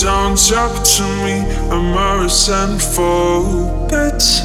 [0.00, 1.40] Don't talk to me,
[1.70, 4.42] I'm a resentful bitch.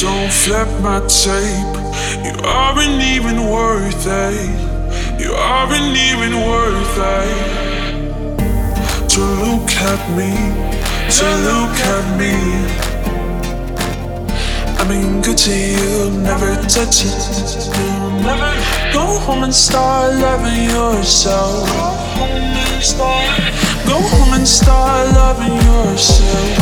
[0.00, 1.76] Don't flip my tape,
[2.24, 4.72] you aren't even worth it.
[5.20, 7.62] You aren't even worth it.
[9.10, 10.32] To look at me,
[11.16, 12.34] to look at me.
[14.80, 17.14] I mean, good to you, never touch it.
[17.76, 18.52] You'll never
[18.92, 21.68] go home and start loving yourself.
[22.82, 26.58] Go home and start loving yourself.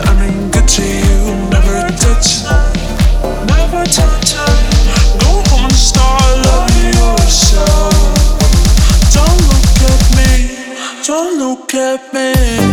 [0.00, 2.42] I mean, good to you, never touch.
[3.46, 4.34] Never touch.
[5.22, 7.94] Go home and start loving yourself.
[9.14, 10.32] Don't look at me,
[11.06, 12.69] don't look at me.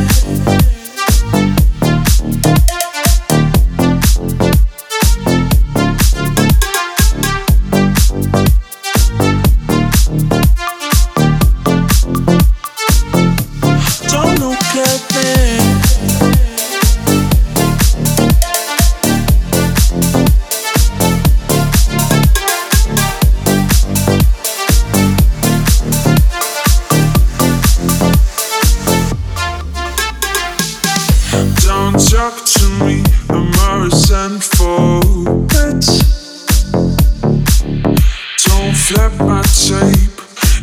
[38.88, 40.16] Flip my tape,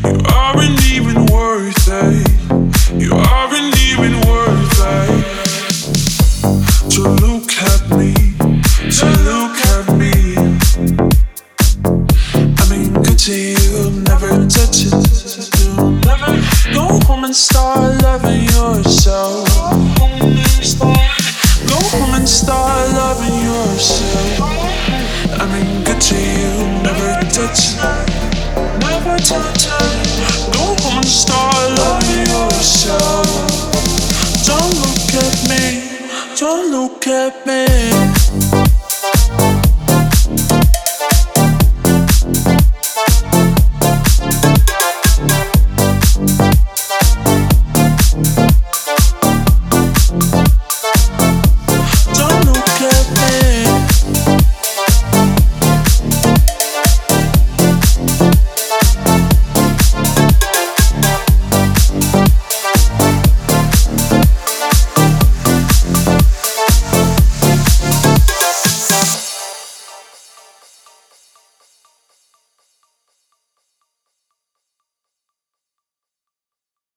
[0.03, 2.27] you aren't even worth it.
[2.99, 5.25] You aren't even worth it.
[6.93, 8.15] To look at me,
[8.97, 10.13] to look at me.
[12.57, 14.95] I mean, good to you, never touch it.
[15.61, 16.33] You'll never
[16.73, 17.84] go home and start.
[36.37, 38.14] don't look at me